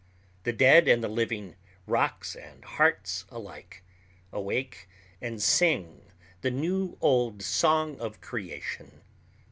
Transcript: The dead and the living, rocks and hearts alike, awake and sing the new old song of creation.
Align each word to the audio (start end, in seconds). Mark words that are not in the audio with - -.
The 0.45 0.51
dead 0.51 0.87
and 0.87 1.03
the 1.03 1.07
living, 1.07 1.55
rocks 1.85 2.33
and 2.33 2.65
hearts 2.65 3.25
alike, 3.29 3.83
awake 4.33 4.89
and 5.21 5.39
sing 5.39 6.11
the 6.41 6.49
new 6.49 6.97
old 7.03 7.43
song 7.43 7.99
of 8.01 8.19
creation. 8.19 9.01